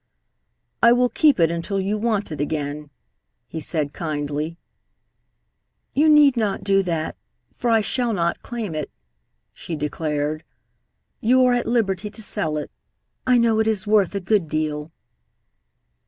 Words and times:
"I 0.81 0.93
will 0.93 1.09
keep 1.09 1.39
it 1.39 1.51
until 1.51 1.79
you 1.79 1.95
want 1.95 2.31
it 2.31 2.41
again," 2.41 2.89
he 3.47 3.59
said 3.59 3.93
kindly. 3.93 4.57
"You 5.93 6.09
need 6.09 6.35
not 6.35 6.63
do 6.63 6.81
that, 6.81 7.15
for 7.53 7.69
I 7.69 7.81
shall 7.81 8.11
not 8.11 8.41
claim 8.41 8.73
it," 8.73 8.89
she 9.53 9.75
declared. 9.75 10.43
"You 11.19 11.45
are 11.45 11.53
at 11.53 11.67
liberty 11.67 12.09
to 12.09 12.23
sell 12.23 12.57
it. 12.57 12.71
I 13.27 13.37
know 13.37 13.59
it 13.59 13.67
is 13.67 13.85
worth 13.85 14.15
a 14.15 14.19
good 14.19 14.49
deal." 14.49 14.89